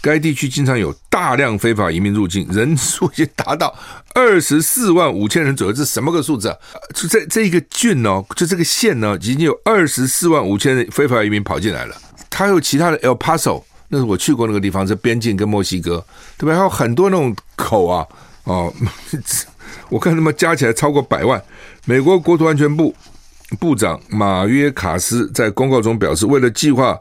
[0.01, 3.73] 该地区经常有大量非法移民入境，人数已经达到
[4.13, 5.73] 二十四万五千人左右。
[5.73, 6.57] 这什么个数字啊？
[6.93, 11.95] 就这这一个郡哦，就这个县呢，已经有二十四万五千人非法移民跑进来了。
[12.29, 13.63] 它有其他的 El Paso。
[13.89, 16.03] 那是我去过那个地方，是边境跟墨西哥，
[16.35, 16.55] 对吧？
[16.55, 18.03] 还有很多那种口啊，
[18.45, 18.73] 哦，
[19.89, 21.39] 我看他们加起来超过百万。
[21.85, 22.95] 美国国土安全部
[23.59, 26.97] 部长马约卡斯在公告中表示，为了计划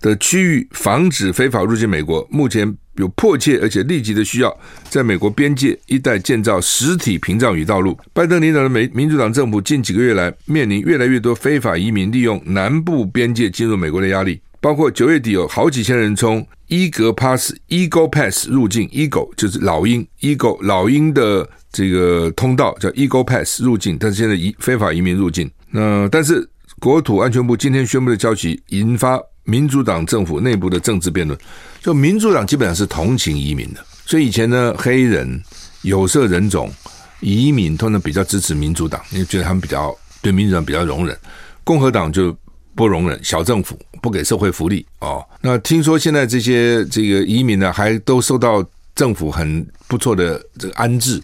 [0.00, 4.54] 的区域防止非法入境美国，目前有迫切而且立即的需要，
[4.88, 7.98] 在美国边界一带建造实体屏障与道路。
[8.12, 14.40] 拜登领导的美民主党政府近几个月来面临越来越多非法移民利用南部边界进入美国的压力。
[14.60, 25.50] 包括九月底有好几千人从伊格 Pass Eagle Pass 入境，Eagle 就是老鹰，Eagle 老鹰的这个通道叫 Eagle Pass 入境，但是现在移非法移民入境。
[25.74, 31.36] 那但是国土安全部今天宣布的消息，引发民主党政府内部的政治辩论。
[31.80, 35.42] 就民主党基本上是同情移民的，所以以前呢，黑人、
[35.82, 36.72] 有色人种
[37.18, 41.18] 移民通常比较支持民主党，因为觉得他们比较对民主党比较容忍，
[41.64, 42.36] 共和党就。
[42.76, 45.24] 不容忍小政府，不给社会福利哦。
[45.40, 51.22] 那听说现在这些这个移民呢，还都受到政府很不错的这个安置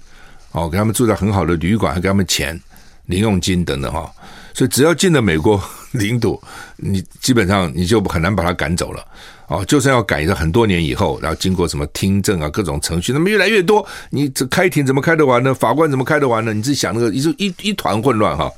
[0.53, 2.57] 哦，给他们住在很好的旅馆，还给他们钱、
[3.07, 4.07] 零用金等等哈、哦。
[4.55, 6.41] 所以只要进了美国领土，
[6.77, 9.05] 你基本上你就很难把他赶走了
[9.49, 9.65] 哦。
[9.65, 15.55] 就算要赶，在很多年以后，然后经过什么听证啊、各种程序，那么越来越多，你这开庭怎么开得完呢？
[15.55, 16.53] 法官怎么开得完呢？
[16.53, 18.51] 你自己想那个一一一团混乱哈、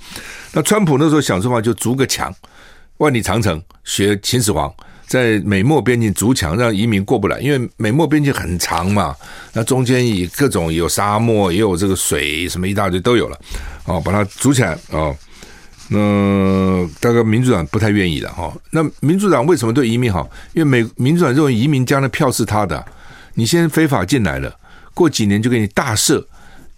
[0.53, 2.35] 那川普那时候想说法就筑个墙。
[2.99, 4.73] 万里长城学秦始皇，
[5.09, 7.41] 在美墨边境筑墙，让移民过不来。
[7.41, 9.17] 因为美墨边境很长嘛，
[9.53, 13.37] 那中间以各种有沙漠，也有这个水，什么一大堆都有了。
[13.87, 15.17] 哦，把它筑起来哦。
[15.93, 18.53] 那大概民主党不太愿意了哈。
[18.71, 20.29] 那民主党为什么对移民好？
[20.55, 22.85] 因为美民主党认为移民将来票是他的，
[23.35, 24.55] 你先非法进来了，
[24.95, 26.25] 过几年就给你大赦，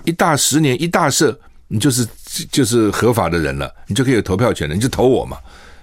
[0.04, 1.36] 一大十年一大赦，
[1.68, 2.06] 你就是
[2.50, 5.38] 就是合法的人了，你就可以有投票权了，你就投我嘛。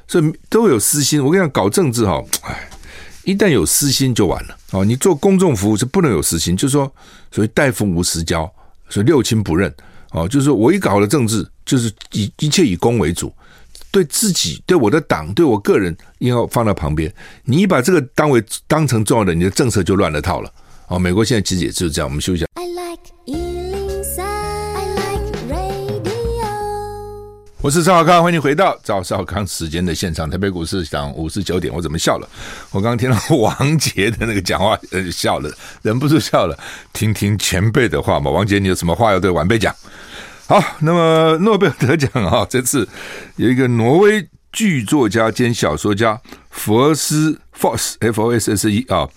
[0.07, 2.69] 所以都有私心，我跟你讲，搞政治哈，哎，
[3.23, 4.83] 一旦有私心就完了哦。
[4.83, 6.91] 你做公众服务是不能有私心，就是说，
[7.31, 8.51] 所谓大夫无私交，
[8.89, 9.73] 所以六亲不认
[10.11, 10.27] 哦。
[10.27, 13.33] 就是我一搞了政治，就是以一切以公为主，
[13.91, 17.13] 对自己、对我的党、对我个人，应该放到旁边。
[17.43, 20.51] 你把这个当为当成重要的，你的政策就乱了套了
[20.87, 20.97] 哦。
[20.97, 22.07] 美国现在其实也就是这样。
[22.07, 22.47] 我们休息一下。
[22.55, 23.10] I like
[27.63, 30.27] 我是赵少康，欢迎回到赵少康时间的现场。
[30.27, 32.27] 台北股市涨五十九点，我怎么笑了？
[32.71, 35.51] 我刚刚听到王杰的那个讲话，呃，笑了，
[35.83, 36.57] 忍不住笑了。
[36.91, 39.75] 听听前辈的话嘛，王杰，你有什么话要对晚辈讲？
[40.47, 42.87] 好，那么诺贝尔得奖啊，这次
[43.35, 46.19] 有一个挪威剧作家兼小说家
[46.49, 49.07] 佛斯 Foss F O S S E 啊，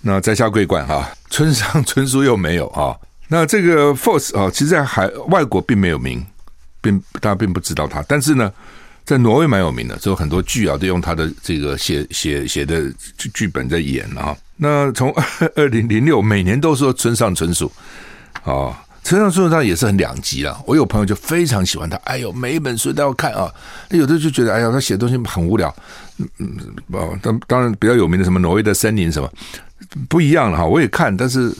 [0.00, 2.96] 那摘下桂冠啊，村上春树又没有啊。
[3.28, 6.26] 那这个 Foss 啊，其实在海外国并没有名。
[6.86, 8.52] 并大家并不知道他，但是呢，
[9.04, 12.84] 在挪威蛮有名的，所以很多剧啊都用他的这个写写写的
[13.34, 14.36] 剧本在演啊。
[14.56, 15.12] 那从
[15.56, 17.70] 二零零六每年都说村上春树
[18.44, 18.72] 啊，
[19.02, 20.56] 村上春树他也是很两极啊。
[20.64, 23.52] 我有朋友就非常喜欢他，哎呦，每一本书都要看啊。
[23.90, 25.74] 那有的就觉得，哎呀，他写的东西很无聊。
[26.18, 26.56] 嗯嗯，
[26.92, 29.30] 哦，当当然比较有名的什么挪威的森林什么
[30.08, 30.64] 不一样了哈。
[30.64, 31.52] 我也看，但是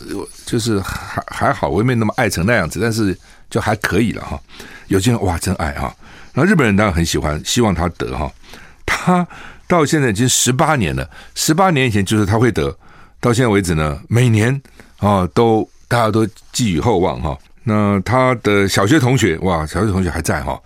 [0.46, 3.16] 就是还还好，我也没那么爱成那样子，但是
[3.50, 4.40] 就还可以了哈。
[4.88, 5.94] 有些人哇，真爱哈！
[6.32, 8.30] 那日本人当然很喜欢，希望他得哈。
[8.84, 9.26] 他
[9.66, 12.76] 到现在已经十八年了，十八年以前就是他会得，
[13.20, 14.60] 到现在为止呢，每年
[14.98, 17.36] 啊都大家都寄予厚望哈。
[17.64, 20.60] 那他的小学同学哇，小学同学还在哈，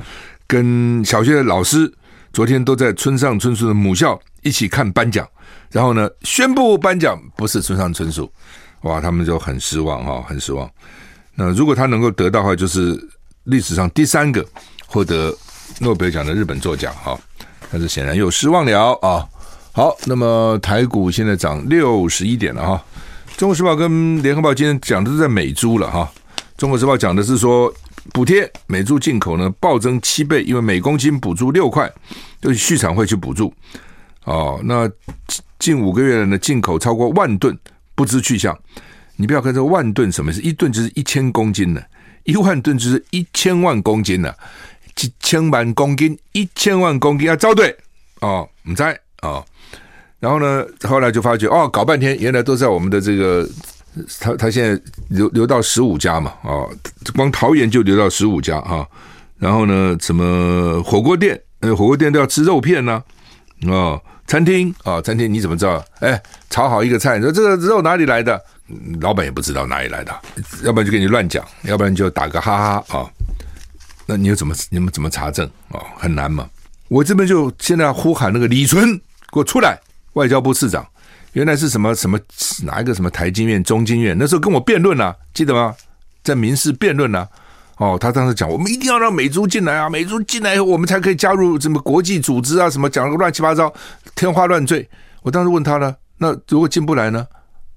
[0.47, 1.91] 跟小学的老师
[2.33, 5.27] 昨天都在村上春树的母校一起看颁奖，
[5.71, 8.31] 然后呢宣布颁奖不是村上春树，
[8.83, 10.71] 哇，他们就很失望哈，很失望。
[11.41, 12.97] 那如果他能够得到的话，就是。
[13.45, 14.47] 历史上第三个
[14.87, 15.35] 获得
[15.81, 17.19] 诺贝尔奖的日本作家，哈，
[17.73, 19.27] 但是显然又失望了啊。
[19.73, 22.85] 好，那么台股现在涨六十一点了哈。
[23.39, 26.09] 中国时报跟联合报今天讲的是在美猪了哈。
[26.59, 27.73] 中国时报讲的是说
[28.13, 31.91] 补贴美猪进口呢暴增七倍，因为每公斤补助六块，
[32.43, 33.53] 就是畜产会去补助。
[34.25, 34.89] 哦，那
[35.59, 37.59] 近五个月呢进口超过万吨，
[37.95, 38.57] 不知去向。
[39.21, 40.41] 你不要看这万吨什么意思？
[40.41, 41.83] 一吨就是一千公斤呢。
[42.25, 44.33] 一万吨就是一千万公斤呢，
[44.95, 47.75] 几千万公斤，一千万公斤要招对
[48.21, 48.83] 哦，唔知
[49.23, 49.45] 哦。
[50.19, 53.49] 然后呢，后来就发觉哦，搞半天原来都在我们的这个，
[54.21, 56.71] 他他现在留留到十五家嘛，哦，
[57.15, 58.89] 光桃园就留到十五家哈、哦。
[59.39, 63.03] 然后呢，什么火锅店，呃，火锅店都要吃肉片呢、
[63.63, 65.83] 啊，哦，餐厅啊、哦，餐厅你怎么知道？
[66.01, 68.39] 哎，炒好一个菜，你说这个肉哪里来的？
[69.01, 70.13] 老板也不知道哪里来的，
[70.63, 73.11] 要不然就给你乱讲，要不然就打个哈哈啊、
[74.07, 75.87] 那你又怎么你们怎么查证啊、哦？
[75.97, 76.49] 很难嘛。
[76.89, 78.97] 我这边就现在呼喊那个李纯
[79.33, 79.79] 给我出来，
[80.15, 80.87] 外交部次长，
[81.33, 82.19] 原来是什么什么
[82.65, 85.75] 哪一个什么台经院、中经院，那时候跟我辩论啊，记得吗？
[86.23, 87.29] 在民事辩论啊。
[87.77, 93.73] 哦，他当时讲，我们一定要让美猪进来啊，美猪进来以后，我们才可以加入什么国际组织啊，什么讲了个乱七八糟，
[94.15, 94.87] 天花乱坠。
[95.23, 97.27] 我当时问他呢，那如果进不来呢？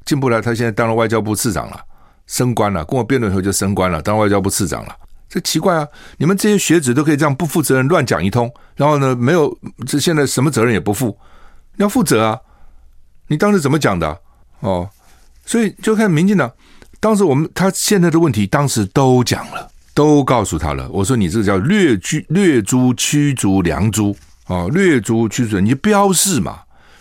[0.06, 1.80] 进不来，他现在当了外交部次长了，
[2.28, 2.84] 升官了。
[2.86, 4.96] 跟我辩论以后就升官了，当外交部次长了。
[5.30, 5.88] 这奇怪啊！
[6.18, 11.18] 你们这些学子都可以这样不负责任乱讲一通，然后呢，没有这现在什么责任也不负，
[11.78, 12.40] 要负责啊！
[13.30, 14.20] 你当时怎么讲的？
[14.60, 14.88] 哦，
[15.44, 16.52] 所以就看民进党
[17.00, 20.88] 当时我们他现在的问题，当时都讲了，都告诉他了。
[20.92, 26.60] 我说你这叫掠猪掠猪驱逐良猪哦，掠猪驱逐你标示嘛，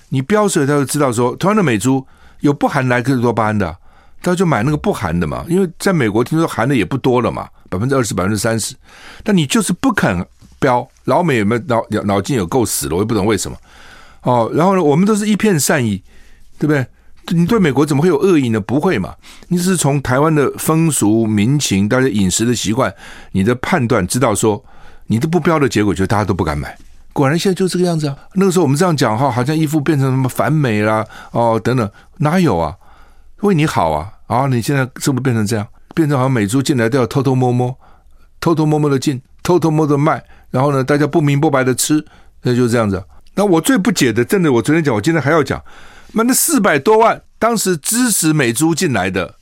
[0.08, 2.06] 你标示他就知道说，同样的美猪。
[2.42, 3.76] 有不含莱克多巴胺的，
[4.22, 5.44] 他就买那个不含的嘛。
[5.48, 8.74] 因为在美国听说含的也不多了嘛，百分之二十、百分之三十。
[9.24, 10.24] 但你就是不肯
[10.60, 12.96] 标，老美有没有脑脑筋有够死了？
[12.96, 13.56] 我也不懂为什么。
[14.22, 16.02] 哦，然后呢，我们都是一片善意，
[16.58, 16.86] 对不对？
[17.28, 18.60] 你对美国怎么会有恶意呢？
[18.60, 19.14] 不会嘛？
[19.48, 22.92] 你只是从台湾的风俗民情、大家饮食的习惯，
[23.30, 24.62] 你的判断知道说，
[25.06, 26.76] 你的不标的结果，就大家都不敢买。
[27.12, 28.16] 果然现在就这个样子啊！
[28.34, 32.74] 那个时候我们这样讲哈，好像一副变成什么反美啦哦等等，哪有啊？
[33.42, 34.12] 为你好啊！
[34.26, 35.66] 啊，你现在是不是变成这样？
[35.94, 37.76] 变成好像美猪进来都要偷偷摸摸、
[38.40, 42.02] 偷偷摸摸的进、偷偷摸的卖，然后呢，大家不明不白的吃，
[42.42, 43.04] 那就是这样子。
[43.34, 45.62] 那我最不解的，真的，我昨天讲，我今天还要讲，
[46.12, 49.34] 那那四百多万当时支持美猪进来的、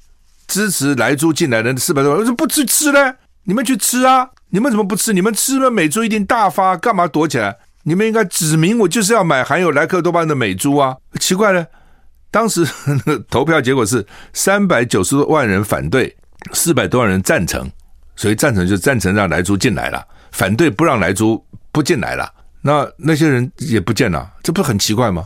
[0.48, 3.14] 支持莱猪进来的那四百多万，为什么不去吃呢？
[3.44, 4.30] 你们去吃啊！
[4.50, 5.12] 你们怎么不吃？
[5.12, 7.56] 你们吃了美猪一定大发，干嘛躲起来？
[7.84, 10.96] 你们应该指明我就是要买含有莱克多巴胺的美猪啊！
[11.18, 11.66] 奇怪了，
[12.30, 12.66] 当时
[13.30, 16.14] 投票结果是三百九十万人反对，
[16.52, 17.70] 四百多万人赞成，
[18.16, 22.30] 所以赞成就赞成让莱猪进来了，反对不让莱猪不进来了。
[22.60, 25.24] 那那些人也不见了，这不是很奇怪吗？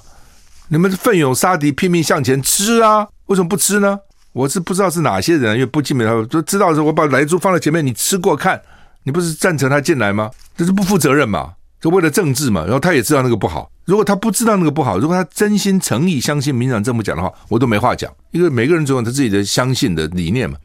[0.69, 3.09] 你们奋勇杀敌，拼命向前吃啊！
[3.27, 3.99] 为什么不吃呢？
[4.33, 8.63] 我是不知道是哪些人，因为不进门，就知道是我把莱猪放在前面，你吃过看。
[9.05, 10.31] 你不是赞成他进来吗？
[10.57, 11.53] 这是不负责任嘛？
[11.81, 12.63] 就为了政治嘛？
[12.65, 13.71] 然后他也知道那个不好。
[13.85, 18.11] 如果他不知道那个不好，如果他真心诚意相信民进党这么讲的话，我都没话讲。
[18.31, 20.57] 因为每个人总有他自己的相信的理念嘛。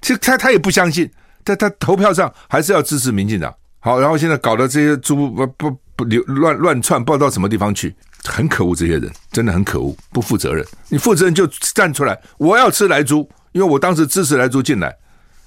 [0.00, 1.08] 其实他他也不相信，
[1.44, 3.54] 在他投票上还是要支持民进党。
[3.80, 10.64] 好，然后现在搞得这些猪不不不流乱乱窜，不知道到什么地方去，很可恶，这些人真的很可恶，不负责任。
[10.88, 14.96] 你负责任就站出来，我要吃莱猪，因为我当时支持莱猪进来，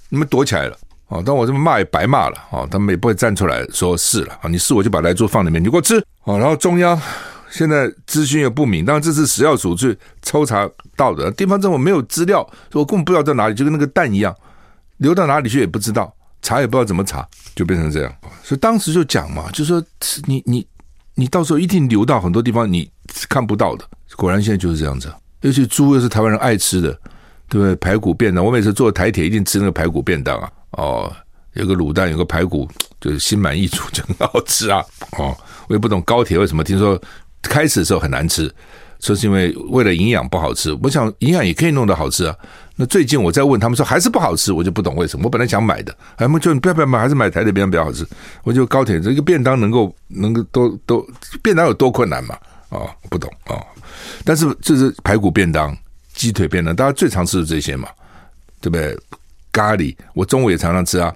[0.10, 0.78] 你们躲起来了。
[1.08, 2.38] 哦，但我这么骂也白骂了。
[2.49, 4.34] 哦，他们也不会站出来说是了。
[4.41, 6.03] 啊，你是我就把莱猪放里面，你给我吃。
[6.24, 6.99] 哦，然后中央
[7.49, 14.36] 现在资讯也不明，当然这是食药署去抽查到的，地方政府没有资料，我根本不知道在哪里，就跟那个蛋一样，
[14.97, 16.14] 流到哪里去也不知道。
[16.41, 18.16] 查也不知道怎么查，就变成这样。
[18.43, 19.84] 所以当时就讲嘛，就说
[20.26, 20.68] 你你
[21.16, 22.88] 你到时候一定流到很多地方你
[23.28, 23.84] 看不到的。
[24.16, 25.12] 果然现在就是这样子。
[25.41, 26.91] 尤其猪又是台湾人爱吃的，
[27.49, 27.76] 对不对？
[27.78, 30.51] 排骨便当，我每次坐台铁一定吃那个排骨便当啊。
[30.78, 31.11] 哦，
[31.53, 32.69] 有个卤蛋，有个排骨，
[33.01, 34.84] 就是心满意足， 就很好吃啊。
[35.17, 35.36] 哦，
[35.67, 37.01] 我也不懂高铁为什么听说
[37.41, 38.53] 开始的时候很难吃。
[39.01, 42.36] 说是因为为了营养不好吃，我想营养也可以弄得好吃啊。
[42.76, 45.26] 那最近我在问他们说还是不好吃，我就不懂为什么。
[45.26, 48.07] 我本来想买的，他们就不要不要买，还是买台的便当比较好吃。
[48.43, 51.07] 我就高铁这个便当能够能够都都
[51.43, 52.38] 便当有多困难嘛？
[52.69, 53.61] 哦，不懂哦。
[54.23, 55.78] 但是这是排骨便当、
[56.13, 57.89] 鸡腿便当，大家最常吃的这些嘛，
[58.61, 58.97] 对不对？
[59.56, 61.16] 咖喱，我中午也常常吃啊，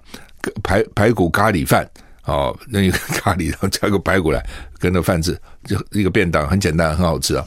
[0.64, 1.86] 排排骨咖喱饭。
[2.24, 4.46] 哦，那一个 咖喱，然后加个排骨来
[4.78, 7.44] 跟那饭吃，就一个便当，很简单，很好吃啊。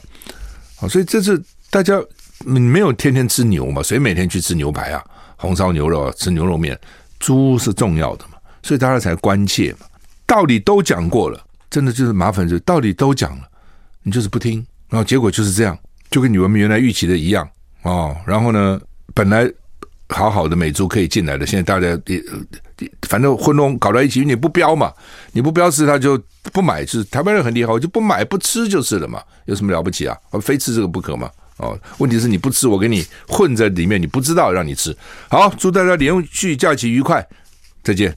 [0.75, 1.93] 好，所以这是大家
[2.43, 5.01] 没有天天吃牛嘛，谁每天去吃牛排啊？
[5.37, 6.77] 红烧牛肉，吃牛肉面，
[7.17, 9.85] 猪是重要的嘛，所以大家才关切嘛。
[10.27, 13.43] 道理都讲过了，真的就是麻烦，就道理都讲了，
[14.03, 15.77] 你就是不听，然后结果就是这样，
[16.11, 17.49] 就跟你们原来预期的一样
[17.83, 18.13] 哦。
[18.27, 18.81] 然后呢，
[19.13, 19.49] 本来。
[20.09, 22.23] 好好的美猪可以进来的，现在大家也
[23.07, 24.91] 反正混弄搞在一起，你不标嘛，
[25.31, 30.15] 你不标示他就不买，就是台湾人很厉害，我就不买不吃就是了嘛，有什么了不起啊？
[30.31, 31.29] 我非吃这个不可嘛？
[31.57, 34.95] 哦，问题是你不吃，我给你混在里面，你不知道让你吃。
[35.29, 37.25] 好，祝大家连续假期愉快，
[37.83, 38.15] 再见。